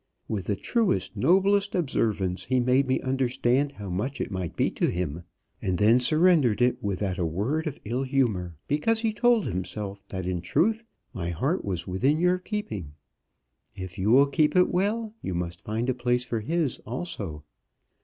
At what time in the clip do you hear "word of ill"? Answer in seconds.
7.27-8.01